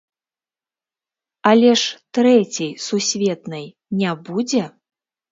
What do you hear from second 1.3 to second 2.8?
Але ж Трэцяй